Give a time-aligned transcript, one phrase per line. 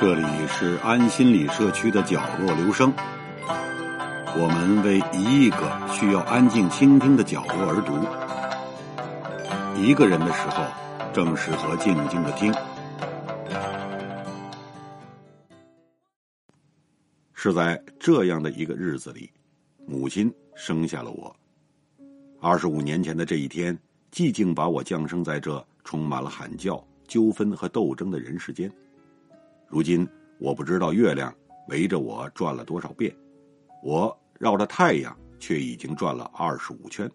[0.00, 2.94] 这里是安心理社区的角落留声，
[4.36, 7.98] 我们为一亿个需要安静倾听的角落而读。
[9.82, 10.64] 一个人的时候，
[11.12, 12.54] 正适合静静的听。
[17.34, 19.28] 是在这样的一个日子里，
[19.84, 21.34] 母亲生下了我。
[22.40, 23.76] 二十五年前的这一天，
[24.12, 28.72] 寂静把我降生在这充满了喊叫、纠纷和斗争的人世间。
[29.68, 30.08] 如今
[30.38, 31.32] 我不知道月亮
[31.68, 33.14] 围着我转了多少遍，
[33.82, 37.10] 我绕着太阳却已经转了二十五圈。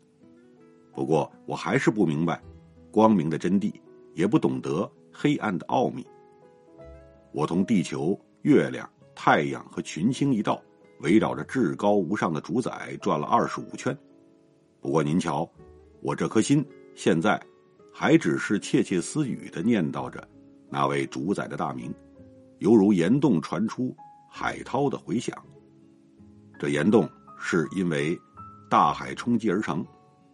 [0.94, 2.40] 不过我还是不明白
[2.92, 3.74] 光明的真谛，
[4.14, 6.06] 也不懂得黑暗的奥秘。
[7.32, 10.62] 我同地球、月亮、太阳和群星一道，
[11.00, 13.98] 围绕着至高无上的主宰转了二十五圈。
[14.80, 15.50] 不过您瞧，
[16.02, 17.42] 我这颗心现在
[17.92, 20.24] 还只是窃窃私语的念叨着
[20.70, 21.92] 那位主宰的大名。
[22.64, 23.94] 犹如岩洞传出
[24.30, 25.38] 海涛的回响。
[26.58, 28.17] 这岩洞是因为
[28.70, 29.86] 大海冲击而成，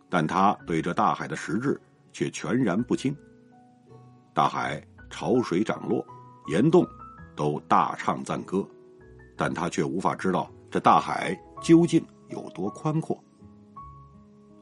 [0.09, 3.15] 但他对这大海的实质却全然不清。
[4.31, 6.05] 大海潮水涨落，
[6.49, 6.87] 岩洞
[7.35, 8.63] 都大唱赞歌，
[9.35, 13.19] 但他却无法知道这大海究竟有多宽阔。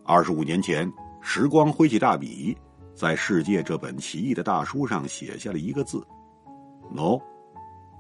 [0.06, 0.90] 二十五年前，
[1.22, 2.58] 时光挥起大笔，
[2.96, 6.02] 在《世界》这本奇异的大书上写下了一个字
[6.96, 7.20] ：“no。”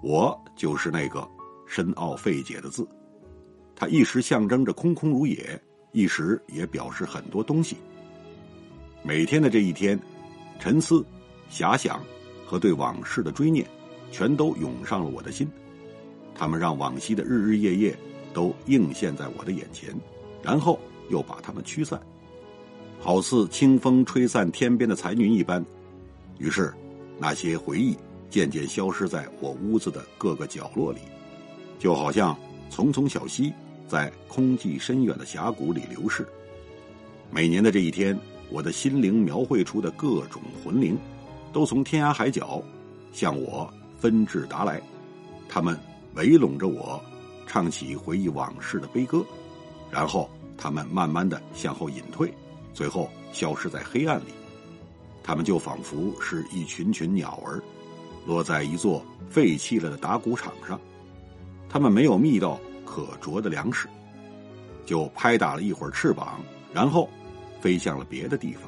[0.01, 1.27] 我就是那个
[1.65, 2.87] 深奥费解的字，
[3.75, 5.59] 它一时象征着空空如也，
[5.91, 7.77] 一时也表示很多东西。
[9.03, 9.99] 每天的这一天，
[10.59, 11.05] 沉思、
[11.51, 12.01] 遐想
[12.45, 13.65] 和对往事的追念，
[14.11, 15.49] 全都涌上了我的心。
[16.35, 17.97] 他们让往昔的日日夜夜
[18.33, 19.95] 都映现在我的眼前，
[20.43, 21.99] 然后又把它们驱散，
[22.99, 25.65] 好似清风吹散天边的残云一般。
[26.37, 26.71] 于是，
[27.17, 27.97] 那些回忆。
[28.29, 30.99] 渐渐消失在我屋子的各个角落里，
[31.79, 32.37] 就好像
[32.69, 33.53] 丛丛小溪
[33.87, 36.27] 在空寂深远的峡谷里流逝。
[37.31, 38.17] 每年的这一天，
[38.49, 40.97] 我的心灵描绘出的各种魂灵，
[41.51, 42.61] 都从天涯海角
[43.11, 44.81] 向我纷至沓来，
[45.49, 45.77] 他们
[46.15, 47.01] 围拢着我，
[47.45, 49.25] 唱起回忆往事的悲歌，
[49.89, 52.33] 然后他们慢慢的向后隐退，
[52.73, 54.31] 最后消失在黑暗里。
[55.23, 57.61] 他们就仿佛是一群群鸟儿。
[58.27, 60.77] 落在一座废弃了的打谷场上，
[61.69, 63.87] 他们没有觅到可啄的粮食，
[64.85, 66.41] 就拍打了一会儿翅膀，
[66.73, 67.09] 然后
[67.61, 68.63] 飞向了别的地方。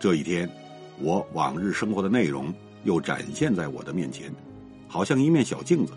[0.00, 0.50] 这一天，
[0.98, 2.52] 我往日生活的内容
[2.82, 4.34] 又展现在我的面前，
[4.88, 5.92] 好像一面小镜子。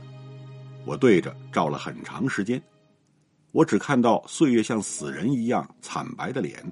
[0.85, 2.61] 我对着照了很长时间，
[3.51, 6.63] 我只看到岁月像死人一样惨白的脸，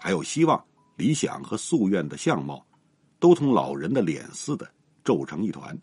[0.00, 0.62] 还有希望、
[0.96, 2.64] 理想和夙愿的相貌，
[3.18, 4.66] 都同老人的脸似的。
[5.06, 5.78] 皱成一团，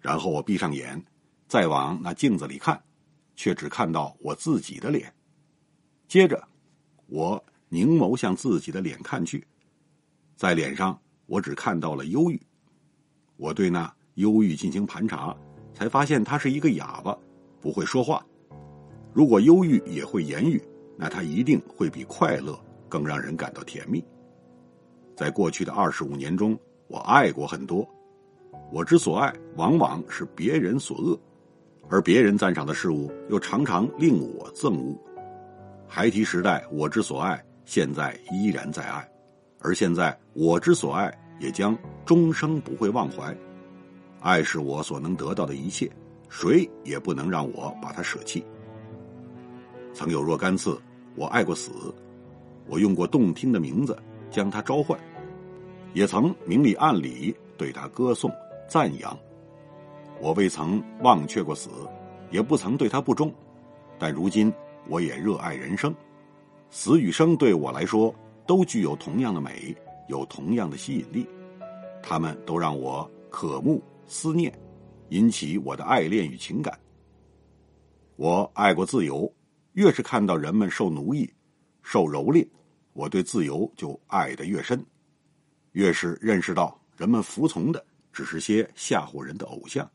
[0.00, 1.04] 然后我闭上眼，
[1.46, 2.82] 再往那镜子里看，
[3.36, 5.12] 却只看到我自己的脸。
[6.08, 6.42] 接着，
[7.08, 9.46] 我凝眸向自己的脸看去，
[10.34, 12.40] 在脸上我只看到了忧郁。
[13.36, 15.36] 我对那忧郁进行盘查，
[15.74, 17.14] 才发现他是一个哑巴，
[17.60, 18.24] 不会说话。
[19.12, 20.58] 如果忧郁也会言语，
[20.96, 24.02] 那他一定会比快乐更让人感到甜蜜。
[25.14, 27.86] 在过去的二十五年中，我爱过很多。
[28.70, 31.18] 我之所爱，往往是别人所恶，
[31.88, 34.96] 而别人赞赏的事物，又常常令我憎恶。
[35.86, 39.08] 孩提时代，我之所爱，现在依然在爱，
[39.60, 41.10] 而现在我之所爱，
[41.40, 43.34] 也将终生不会忘怀。
[44.20, 45.90] 爱是我所能得到的一切，
[46.28, 48.44] 谁也不能让我把它舍弃。
[49.94, 50.78] 曾有若干次，
[51.14, 51.70] 我爱过死，
[52.66, 53.96] 我用过动听的名字
[54.30, 54.98] 将它召唤，
[55.94, 58.32] 也曾明里暗里对他歌颂。
[58.66, 59.18] 赞扬，
[60.20, 61.70] 我未曾忘却过死，
[62.30, 63.32] 也不曾对他不忠，
[63.98, 64.52] 但如今
[64.86, 65.94] 我也热爱人生，
[66.70, 68.14] 死与生对我来说
[68.46, 69.74] 都具有同样的美，
[70.08, 71.26] 有同样的吸引力，
[72.02, 74.52] 他们都让我渴慕、思念，
[75.08, 76.78] 引起我的爱恋与情感。
[78.16, 79.32] 我爱过自由，
[79.72, 81.32] 越是看到人们受奴役、
[81.82, 82.46] 受蹂躏，
[82.92, 84.84] 我对自由就爱得越深，
[85.72, 87.82] 越是认识到人们服从的。
[88.10, 89.88] 只是些吓唬人的偶像，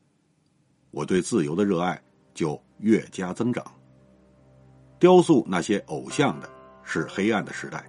[0.92, 2.00] 我对自由的热爱
[2.32, 3.62] 就越加增长。
[4.98, 6.48] 雕塑那些偶像的
[6.84, 7.84] 是黑暗的时代，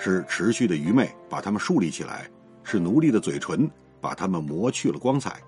[0.00, 2.30] 是持续的愚昧把他们树立起来，
[2.64, 3.70] 是奴隶的嘴唇
[4.00, 5.38] 把他们磨去了光彩。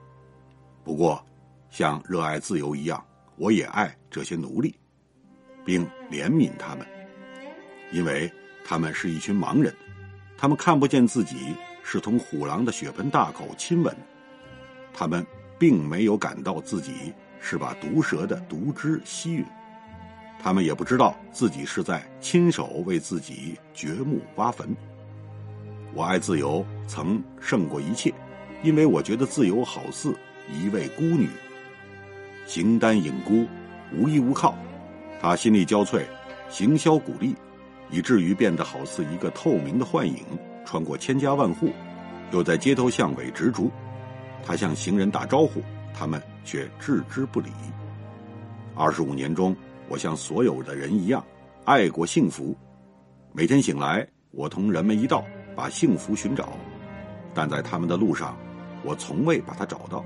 [0.84, 1.24] 不过，
[1.70, 3.02] 像热爱自由一样，
[3.36, 4.74] 我也爱这些奴隶，
[5.64, 6.86] 并怜悯他们，
[7.90, 8.30] 因为
[8.66, 9.74] 他们是一群盲人，
[10.36, 11.54] 他们看不见自己。
[11.90, 13.96] 是从虎狼的血盆大口亲吻，
[14.92, 15.26] 他们
[15.58, 19.44] 并没有感到自己是把毒蛇的毒汁吸吮，
[20.38, 24.68] 他们也不知道自己是在亲手为自己掘墓挖坟。
[25.94, 28.12] 我爱自由，曾胜过一切，
[28.62, 30.14] 因为我觉得自由好似
[30.52, 31.26] 一位孤女，
[32.44, 33.46] 形单影孤，
[33.96, 34.54] 无依无靠。
[35.22, 36.04] 她心力交瘁，
[36.50, 37.34] 行销鼓励，
[37.88, 40.22] 以至于变得好似一个透明的幻影，
[40.70, 41.72] 穿过千家万户，
[42.30, 43.70] 又在街头巷尾执着。
[44.44, 45.62] 他向行人打招呼，
[45.94, 47.48] 他们却置之不理。
[48.76, 49.56] 二十五年中，
[49.88, 51.24] 我像所有的人一样，
[51.64, 52.54] 爱过幸福。
[53.32, 55.24] 每天醒来，我同人们一道
[55.56, 56.50] 把幸福寻找，
[57.32, 58.36] 但在他们的路上，
[58.84, 60.04] 我从未把它找到。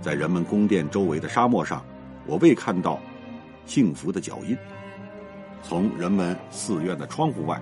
[0.00, 1.84] 在人们宫殿周围的沙漠上，
[2.24, 2.98] 我未看到
[3.66, 4.56] 幸福的脚印；
[5.62, 7.60] 从人们寺院的窗户外，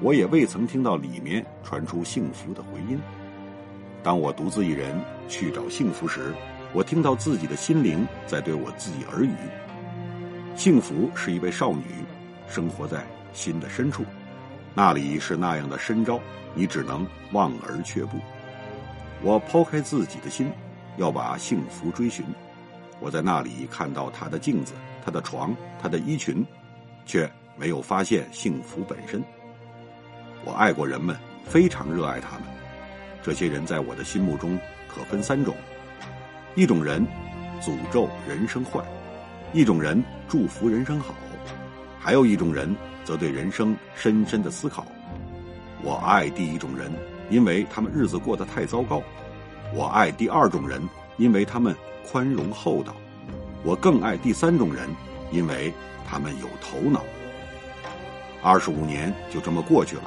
[0.00, 2.98] 我也未曾听到里面传出幸福的回音。
[4.02, 6.34] 当我独自一人去找幸福时，
[6.72, 9.34] 我听到自己的心灵在对我自己耳语。
[10.54, 11.84] 幸福是一位少女，
[12.46, 14.04] 生活在心的深处，
[14.74, 16.20] 那里是那样的深招，
[16.54, 18.18] 你只能望而却步。
[19.22, 20.50] 我抛开自己的心，
[20.98, 22.24] 要把幸福追寻。
[23.00, 26.44] 我在那里看到她的镜子、她的床、她的衣裙，
[27.06, 29.22] 却没有发现幸福本身。
[30.46, 32.42] 我爱过人们，非常热爱他们。
[33.20, 34.56] 这些人在我的心目中
[34.86, 35.56] 可分三种：
[36.54, 37.04] 一种人
[37.60, 38.80] 诅咒人生坏，
[39.52, 41.12] 一种人祝福人生好，
[41.98, 42.72] 还有一种人
[43.04, 44.86] 则对人生深深的思考。
[45.82, 46.92] 我爱第一种人，
[47.28, 49.02] 因为他们日子过得太糟糕；
[49.74, 50.80] 我爱第二种人，
[51.16, 51.74] 因为他们
[52.08, 52.92] 宽容厚道；
[53.64, 54.88] 我更爱第三种人，
[55.32, 55.74] 因为
[56.08, 57.02] 他们有头脑。
[58.44, 60.02] 二十五年就这么过去了，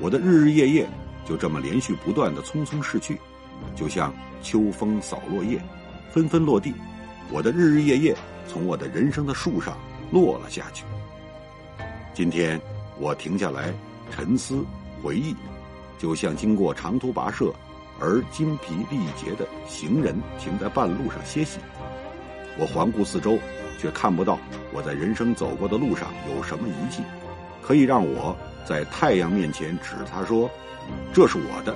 [0.00, 0.88] 我的日日夜夜。
[1.26, 3.20] 就这么连续不断的匆匆逝去，
[3.76, 5.60] 就像秋风扫落叶，
[6.10, 6.72] 纷纷落地。
[7.30, 8.16] 我的日日夜夜
[8.46, 9.76] 从我的人生的树上
[10.10, 10.86] 落了下去。
[12.14, 12.58] 今天
[12.98, 13.74] 我停下来
[14.10, 14.64] 沉思
[15.02, 15.36] 回忆，
[15.98, 17.52] 就像经过长途跋涉
[18.00, 21.58] 而筋疲力竭的行人停在半路上歇息。
[22.58, 23.38] 我环顾四周，
[23.78, 24.38] 却看不到
[24.72, 27.02] 我在人生走过的路上有什么遗迹，
[27.60, 28.34] 可以让我
[28.68, 30.50] 在太阳面前指他说。
[31.12, 31.74] 这是我的，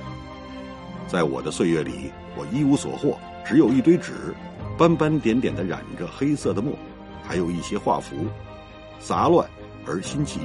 [1.07, 4.11] 在我的岁月里，我一无所获，只有一堆纸，
[4.77, 6.73] 斑斑点点的染着黑色的墨，
[7.23, 8.25] 还有一些画符，
[8.99, 9.47] 杂乱
[9.85, 10.39] 而新奇，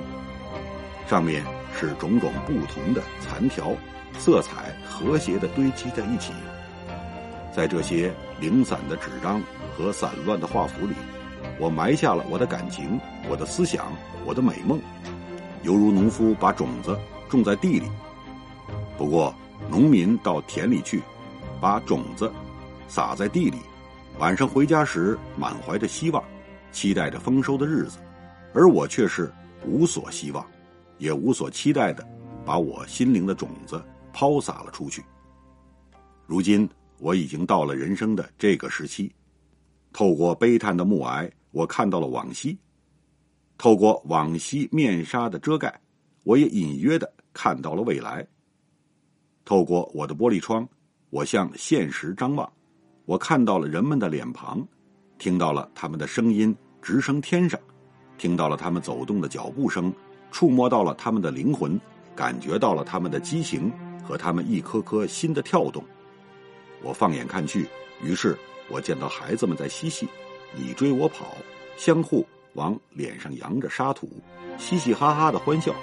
[1.07, 1.43] 上面
[1.79, 3.73] 是种种不同的残条，
[4.19, 6.33] 色彩和谐的堆积在一起。
[7.55, 9.43] 在这些零散的纸张
[9.77, 10.95] 和散乱的画符里，
[11.59, 13.01] 我埋下了我的感情、
[13.31, 13.93] 我的思想、
[14.27, 14.79] 我的美梦，
[15.63, 17.87] 犹如农夫把种子种在地里。
[18.97, 19.35] 不过，
[19.71, 21.03] 农民到田里去，
[21.61, 22.33] 把种子
[22.89, 23.59] 撒在地里，
[24.19, 26.23] 晚上回家时满怀着希望，
[26.73, 27.99] 期待着丰收的日子，
[28.53, 29.33] 而我却是
[29.67, 30.45] 无所希望，
[30.99, 32.07] 也无所期待的，
[32.45, 33.83] 把我心灵的种子
[34.13, 35.05] 抛洒了出去。
[36.27, 36.69] 如今
[36.99, 39.13] 我已经到了人生的这个时期，
[39.93, 42.57] 透过悲叹的暮霭，我看到了往昔；
[43.59, 45.81] 透过往昔面纱的遮盖，
[46.23, 48.25] 我也隐约的看到了未来。
[49.45, 50.67] 透过我的玻璃窗，
[51.11, 52.51] 我向现实张望，
[53.05, 54.65] 我看到了人们的脸庞，
[55.19, 57.59] 听到了他们的声音直升天上，
[58.17, 59.93] 听到了他们走动的脚步声，
[60.31, 61.81] 触摸到了他们的灵魂，
[62.15, 63.73] 感觉到了他们的激情
[64.05, 65.83] 和他们一颗颗心的跳动。
[66.81, 67.67] 我放眼看去，
[68.05, 68.39] 于是
[68.71, 70.07] 我见到孩子们在嬉戏，
[70.55, 71.37] 你追我跑，
[71.77, 72.25] 相互
[72.55, 74.11] 往脸上扬着沙土，
[74.59, 75.75] 嘻嘻哈哈的欢笑。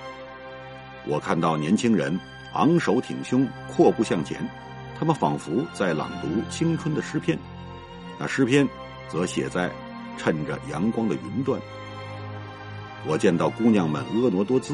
[1.08, 2.20] 我看到年轻人。
[2.54, 4.40] 昂首挺胸，阔步向前，
[4.98, 7.38] 他们仿佛在朗读青春的诗篇。
[8.18, 8.66] 那诗篇，
[9.10, 9.70] 则写在
[10.16, 11.60] 趁着阳光的云端。
[13.06, 14.74] 我见到姑娘们婀娜多姿，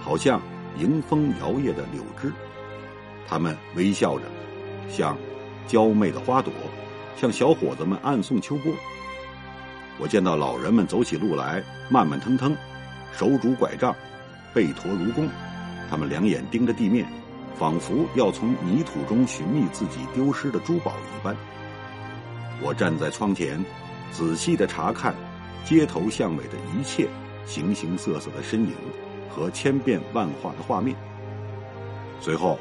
[0.00, 0.40] 好像
[0.78, 2.32] 迎风摇曳的柳枝。
[3.28, 4.24] 她们微笑着，
[4.88, 5.14] 像
[5.66, 6.50] 娇媚的花朵，
[7.18, 8.72] 向小伙子们暗送秋波。
[10.00, 12.56] 我见到老人们走起路来慢慢腾腾，
[13.12, 13.94] 手拄拐杖，
[14.54, 15.28] 背驼如弓。
[15.90, 17.06] 他们两眼盯着地面，
[17.58, 21.36] 仿佛要从泥土中寻觅自己丢失的珠宝一般。
[22.62, 23.62] 我站在窗前，
[24.10, 25.14] 仔细的查看
[25.66, 27.06] 街头巷尾的一切
[27.44, 28.72] 形形色色的身影
[29.28, 30.96] 和千变万化的画面。
[32.20, 32.58] 随后，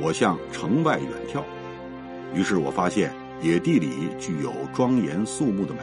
[0.00, 1.42] 我向城外远眺，
[2.34, 5.80] 于是我发现野地里具有庄严肃穆的美，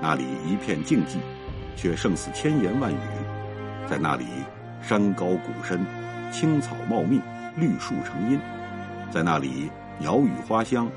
[0.00, 1.16] 那里一片静寂，
[1.76, 2.98] 却胜似千言万语，
[3.88, 4.24] 在那里。
[4.82, 5.84] 山高谷深，
[6.30, 7.20] 青草茂密，
[7.56, 8.38] 绿树成荫，
[9.10, 10.88] 在那里鸟语花香，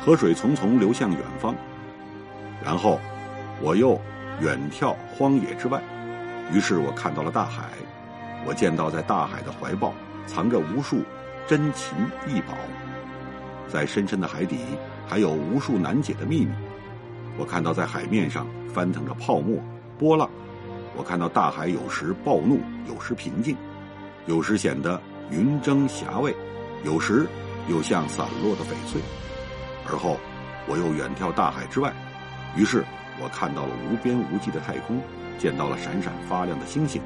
[0.00, 1.54] 河水淙淙流向远方。
[2.64, 2.98] 然后，
[3.60, 4.00] 我又
[4.40, 5.80] 远眺荒野之外，
[6.52, 7.68] 于是我看到了大海。
[8.44, 9.94] 我见到在大海的怀抱
[10.26, 11.04] 藏着无数
[11.46, 12.54] 珍禽异宝，
[13.68, 14.58] 在深深的海底
[15.06, 16.50] 还有无数难解的秘密。
[17.40, 19.58] 我看到在海面上翻腾着泡沫
[19.98, 20.28] 波浪，
[20.94, 23.56] 我看到大海有时暴怒，有时平静，
[24.26, 26.36] 有时显得云蒸霞蔚，
[26.84, 27.26] 有时
[27.66, 29.00] 又像散落的翡翠。
[29.88, 30.18] 而后，
[30.68, 31.90] 我又远眺大海之外。
[32.54, 32.84] 于是
[33.18, 35.00] 我看到了无边无际的太空，
[35.38, 37.00] 见到了闪闪发亮的星星，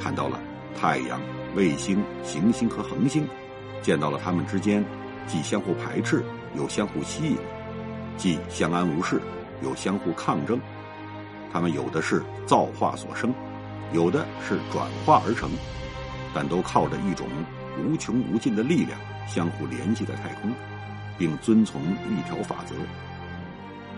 [0.00, 0.38] 看到了
[0.80, 1.20] 太阳、
[1.56, 3.26] 卫星、行星和恒星，
[3.82, 4.84] 见到了它们之间
[5.26, 6.22] 既相互排斥
[6.56, 7.36] 又相互吸引，
[8.16, 9.20] 既相安无事
[9.62, 10.60] 有相互抗争。
[11.52, 13.34] 它们有的是造化所生，
[13.92, 15.50] 有的是转化而成，
[16.34, 17.26] 但都靠着一种
[17.78, 20.50] 无穷无尽的力量相互联系在太空，
[21.18, 22.74] 并遵从一条法则。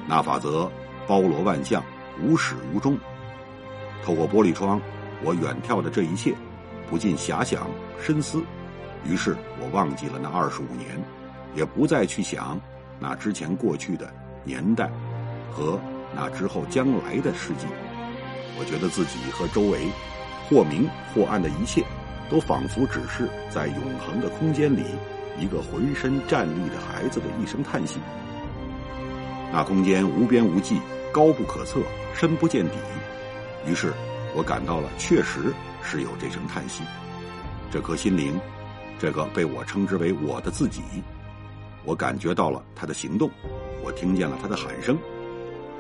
[0.07, 0.71] 那法则。
[1.04, 1.83] 包罗万象，
[2.23, 2.97] 无始无终。
[4.04, 4.81] 透过玻璃窗，
[5.25, 6.33] 我远眺的这一切，
[6.88, 7.69] 不禁遐想
[8.00, 8.40] 深思。
[9.04, 11.02] 于是我忘记了那二十五年，
[11.57, 12.59] 也不再去想
[13.00, 14.14] 那之前过去的
[14.45, 14.88] 年代
[15.52, 15.78] 和
[16.16, 17.66] 那之后将来的世纪。
[18.59, 19.88] 我觉得自己和周围
[20.49, 21.85] 或明或暗的一切，
[22.30, 24.85] 都仿佛只是在永恒的空间里，
[25.38, 27.99] 一个浑身站立的孩子的一声叹息。
[29.52, 30.80] 那空间无边无际，
[31.12, 31.80] 高不可测，
[32.14, 32.76] 深不见底。
[33.66, 33.92] 于是，
[34.35, 36.82] 我感到了，确实是有这声叹息。
[37.71, 38.38] 这颗心灵，
[38.99, 40.82] 这个被我称之为我的自己，
[41.85, 43.30] 我感觉到了他的行动，
[43.82, 44.99] 我听见了他的喊声。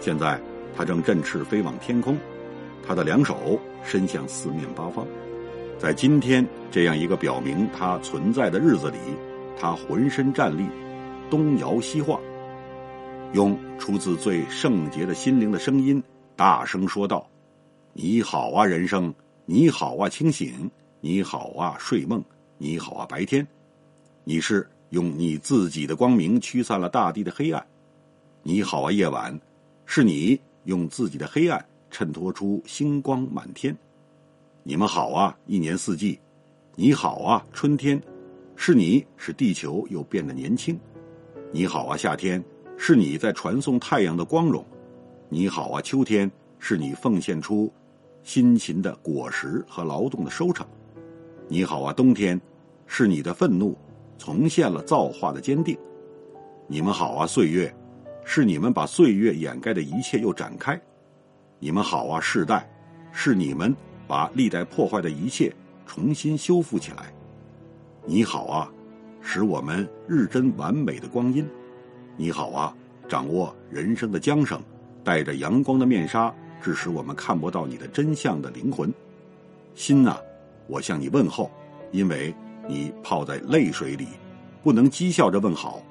[0.02, 0.36] 现在，
[0.76, 2.18] 他正振翅飞往天空，
[2.84, 5.06] 他的两手伸向四面八方。
[5.78, 8.96] 在今天这样一个表明他存在的日子里，
[9.56, 10.66] 他浑身站立，
[11.30, 12.20] 东摇西晃。
[13.32, 16.02] 用出自最圣洁的心灵的声音
[16.34, 17.24] 大声说道
[17.94, 19.14] ：“你好啊，人生！
[19.46, 20.68] 你好啊，清醒！
[21.00, 22.20] 你好啊，睡梦！
[22.58, 23.46] 你好啊，白天！
[24.24, 27.64] 你是用你自己的光明驱散了大地的黑暗。
[28.42, 29.40] 你好啊，夜晚！
[29.84, 33.76] 是你用自己的黑暗衬托出星光满天。
[34.62, 36.18] 你们好啊，一年四季！
[36.74, 38.00] 你好啊，春天！
[38.56, 40.78] 是你使地球又变得年轻。
[41.50, 42.42] 你好啊，夏天！”
[42.78, 44.64] 是你在传送太阳的光荣，
[45.28, 46.28] 你好啊，秋天！
[46.58, 47.72] 是你奉献出
[48.22, 50.66] 辛勤的果实和劳动的收成，
[51.48, 52.40] 你好啊，冬天！
[52.86, 53.76] 是你的愤怒
[54.18, 55.76] 重现了造化的坚定，
[56.66, 57.72] 你们好啊，岁月！
[58.24, 60.80] 是你们把岁月掩盖的一切又展开，
[61.58, 62.68] 你们好啊，世代！
[63.12, 63.74] 是你们
[64.06, 65.52] 把历代破坏的一切
[65.86, 67.12] 重新修复起来，
[68.06, 68.72] 你好啊，
[69.20, 71.46] 使我们日臻完美的光阴。
[72.16, 72.74] 你好啊，
[73.08, 74.58] 掌握人生的缰绳，
[75.04, 78.92] 带着阳光的面纱，致使我们看不到你的真相的灵魂。
[79.74, 80.16] 心呐，
[80.68, 81.50] 我向你问候，
[81.90, 82.34] 因为
[82.66, 84.06] 你泡在泪水里，
[84.62, 85.82] 不能讥笑着问好。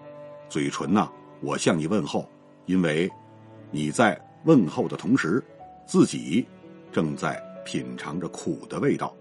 [0.49, 1.09] 嘴唇呐，
[1.41, 2.29] 我向你问候，
[2.67, 3.11] 因为
[3.71, 5.43] 你在问候的同时，
[5.87, 6.45] 自己
[6.91, 9.11] 正在品尝着苦的味道。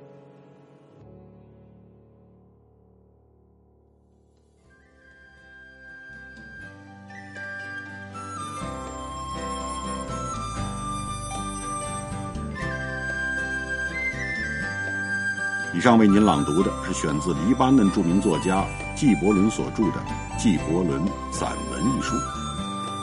[15.73, 20.01] 以上为您朗读的是选自黎巴嫩著名作家纪伯伦所著的
[20.41, 22.17] 《纪伯伦散文》一书。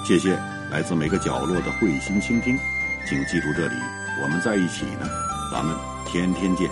[0.04, 0.36] 谢谢
[0.72, 2.58] 来自每个角落的慧心倾听，
[3.08, 3.76] 请记住这里，
[4.24, 5.08] 我们在一起呢，
[5.52, 5.76] 咱们
[6.08, 6.68] 天天见。